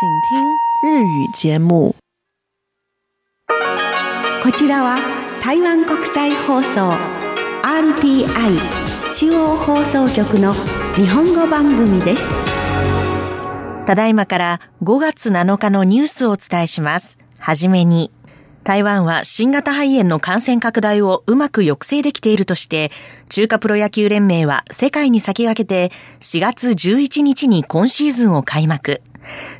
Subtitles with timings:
[0.00, 1.96] 请听日语节目。
[4.44, 4.96] こちらは
[5.42, 6.92] 台湾国際放送
[7.64, 8.60] RTI
[9.12, 10.54] 中央放送局の
[10.94, 12.28] 日本語番組です。
[13.86, 17.18] ただいまから5月7日のニュースをお伝えします。
[17.40, 18.12] はじめに、
[18.62, 22.92] 台湾は新型肺炎の感染拡大をうまく抑制できているとして、
[23.30, 29.02] 中華プロ野球連盟は世界に先駆けて4月11日に今シーズンを開幕。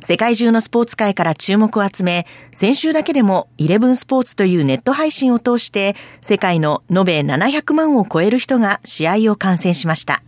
[0.01, 10.21] 世界中のスポーツ界から注目を集め、先週だけでも11スポーツというネット配信を通して、世界の延べ700万を超える人が試合を観戦しました。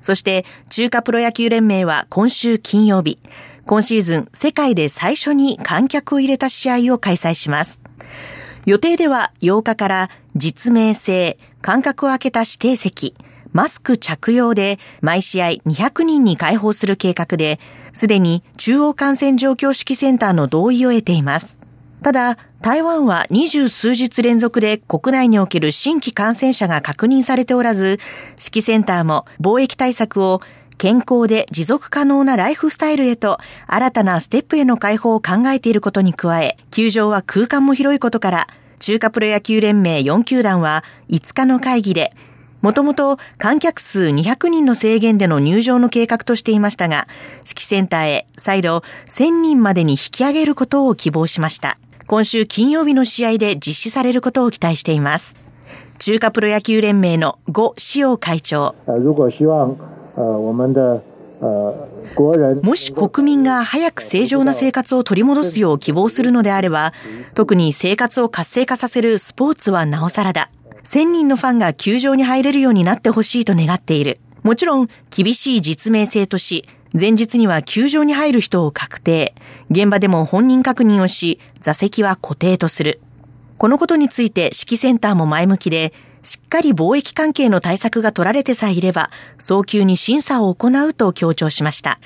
[0.00, 3.18] そして、中華プロ野球連盟は今週金曜日、
[3.66, 7.80] 今シーズン世界で最初に観客を入れた試合を開催します。
[8.64, 13.14] 予定では8日から実名制、間隔を空けた指定席、
[13.58, 17.58] マスク着用で毎試合200人に開放する計画で、
[17.92, 21.58] すでに中央感染状況指揮センターの同意を得ています。
[22.00, 27.98] ただ、台湾は二十数日連続で国内における新規感染者が確認されておらず、
[28.38, 30.40] 指揮センターも防疫対策を
[30.76, 38.46] 健康で持続可能なライフスタイルへと新たなステップへの開放を考えていることに加え、球場は空間も広いことから、
[38.78, 42.14] 中華プロ野球連盟4球団は5日の会議で、
[42.60, 47.06] もともと観客数200人の制限での入場の計画としていましたが、
[47.38, 51.78] 指揮センターへ再度1000人までに引き上げることを希望しました。
[52.06, 55.36] 今週金曜日の試合で実施されることを期待しています。
[55.98, 58.74] 中華プロ野球連盟の呉志陽会長。
[62.62, 66.92] もし国民が早く正常な生活を取り戻すよう希望するのであれば、
[67.34, 70.50] 特に生活を活性化させるスポーツはなおさらだ。
[70.88, 74.20] 1000人のファンが球場に入れるようになってほしいと願っている。
[74.42, 76.66] もちろん、厳しい実名制とし、
[76.98, 79.34] 前日には球場に入る人を確定。
[79.68, 83.02] 現場でも本人確認をし、座席は固定とする。
[83.58, 92.00] このことについて指揮センターも前向きで、しっかり貿易関係の対策が取られてさえいれば、早急に審査を行うと強調しました。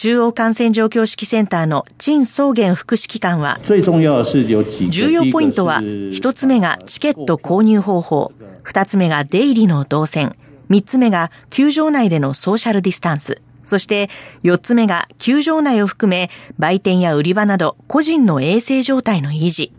[0.00, 5.80] 中央感染状況指揮センターの陳宗元副指揮官は、重要ポイントは、
[6.12, 8.30] 一つ目がチケット購入方法、
[8.62, 10.36] 二つ目が出入りの動線、
[10.68, 14.08] 三つ目が球場内でのソーシャルディスタンス、そして
[14.44, 19.72] 四つ目が球場内を含め売店や売り場など個人の衛生状態の維持。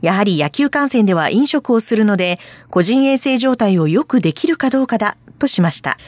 [0.00, 5.98] やはり野球観戦では飲食をするので、個人衛生状態をよくできるかどうかだ、としました。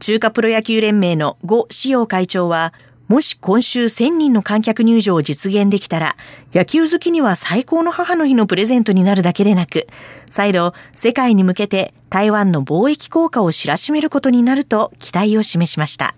[0.00, 2.72] 中華プロ野球連盟の呉志陽会長は、
[3.08, 6.16] もし今週1000人の観客入場を実現できたら、
[6.54, 9.86] 野球好きには最高の母の日のプレゼントになるだけでなく、
[10.26, 16.14] 再度世界に向けて台湾の貿易効果を知らしめることになると期待を示しました。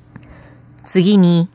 [0.84, 1.48] 次に、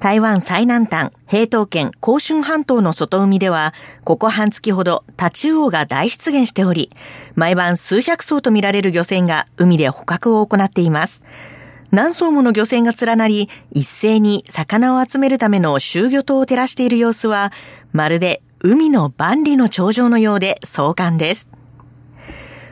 [0.00, 3.72] 台湾最南端、平東県甲春半島の外海では、
[4.04, 6.90] ここ半月ほどタチウオが大出現しており、
[7.34, 11.24] 毎晩数百艘とみられる漁船が海で捕獲を行っています。
[11.90, 17.50] 何艘もの漁船が連なり、一斉に魚を集めるための集魚灯を照らしている様子は、
[17.92, 21.48] まるで海の万里の長城のようで壮観です。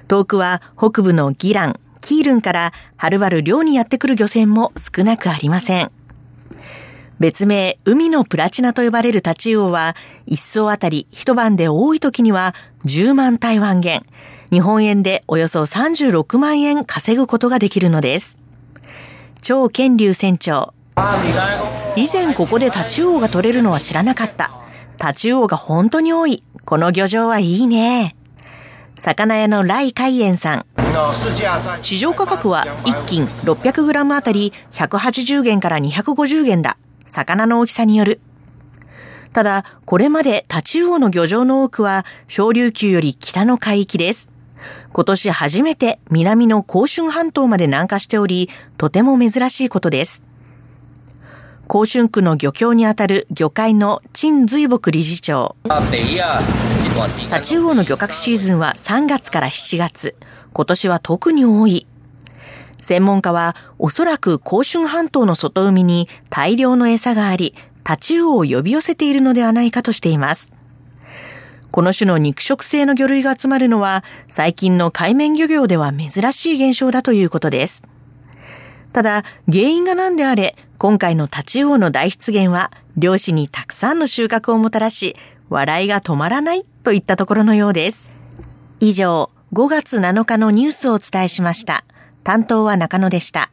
[0.09, 5.91] 遠くは北部のギラン、キールンからはるばる漁にやってくる漁船も少なくありません。
[7.19, 14.03] 別名、海のプラチナと呼ばれるタチウオは、一艘あたり一晩で多い時には10万台湾元、
[14.50, 18.37] 日本円でおよそ36万円稼ぐことができるのです。
[19.43, 20.75] 張健龍船長。
[21.97, 24.51] 以前ここでタチウオが取れるのは知らなかった。
[24.99, 26.43] タチウオが本当に多い。
[26.65, 28.17] この漁場はいいね。
[28.97, 30.67] 魚屋の来海燕さん。
[31.83, 36.77] 市場価格は1斤 600g あたり180元から250元だ。
[37.05, 38.21] 魚の大きさによる。
[39.33, 44.31] ただ、これまでタチウオの漁場の多くは小琉球より北の海域です。
[44.93, 50.22] 今年初めて南の甲春半島まで南下しており、とても珍しいことです。
[51.69, 55.56] 甲春区の漁協にあたる漁会の陳随木理事長。
[57.29, 60.14] タチウオの漁獲シーズンは3月から7月。
[60.53, 61.87] 今年は特に多い。
[62.81, 70.53] 専門家は、おそらく甲春半島の外海に大量の餌があり、タチウオを呼び寄せているのではないかとしています。
[71.76, 77.82] この種の肉食性の魚類が集まるのは、最近の海面漁業では珍しい現象だということです。
[78.94, 85.17] ただ、原因が何であれ、今回のタチウオの大出現は、漁師にたくさんの収穫をもたらし、
[85.50, 88.11] 笑いが止まらないといったところのようです。
[88.81, 91.84] 以上、5月7日のニュースをお伝えしました。
[92.25, 93.50] 担当は中野でした。